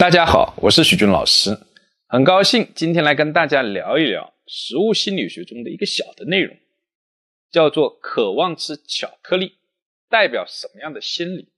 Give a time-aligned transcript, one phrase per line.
[0.00, 1.50] 大家好，我是许军老师，
[2.06, 6.56] 很高兴今天来跟大家聊一聊食物心理学中的一个小的内容，
[7.50, 9.58] 叫做渴望吃巧克力
[10.08, 11.52] 代表什么样的心理？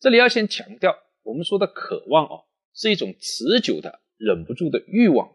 [0.00, 5.32] 这里要先强调，我们说的渴望哦，是一种持久的忍不住的欲望，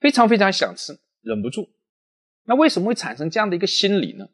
[0.00, 1.68] 非常非常想吃，忍不住。
[2.44, 4.30] 那为什么会产生这样的一个心理呢？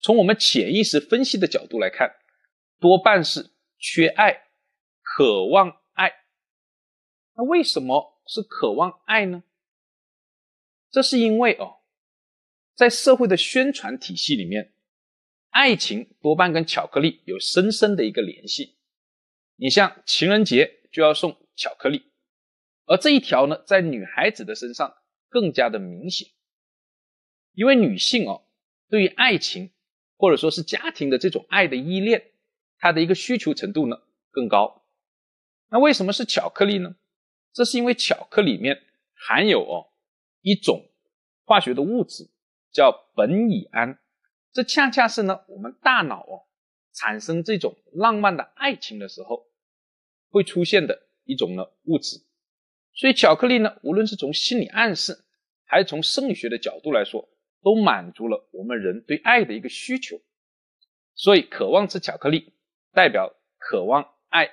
[0.00, 2.10] 从我们潜意识分析的角度来看，
[2.80, 4.48] 多半是缺爱，
[5.04, 5.81] 渴望。
[7.34, 9.42] 那为什么是渴望爱呢？
[10.90, 11.80] 这是因为哦，
[12.74, 14.74] 在社会的宣传体系里面，
[15.50, 18.76] 爱情多半跟巧克力有深深的一个联系。
[19.56, 22.12] 你像情人节就要送巧克力，
[22.84, 24.94] 而这一条呢，在女孩子的身上
[25.28, 26.28] 更加的明显，
[27.52, 28.44] 因为女性哦，
[28.88, 29.72] 对于爱情
[30.16, 32.32] 或者说是家庭的这种爱的依恋，
[32.78, 34.84] 她的一个需求程度呢更高。
[35.70, 36.96] 那为什么是巧克力呢？
[37.52, 38.82] 这是因为巧克力里面
[39.14, 39.92] 含有哦
[40.40, 40.88] 一种
[41.44, 42.30] 化学的物质
[42.72, 43.98] 叫苯乙胺，
[44.52, 46.46] 这恰恰是呢我们大脑哦
[46.92, 49.46] 产生这种浪漫的爱情的时候
[50.30, 52.22] 会出现的一种呢物质。
[52.94, 55.24] 所以巧克力呢，无论是从心理暗示
[55.64, 57.28] 还是从生理学的角度来说，
[57.62, 60.20] 都满足了我们人对爱的一个需求。
[61.14, 62.52] 所以渴望吃巧克力，
[62.92, 64.50] 代表渴望爱。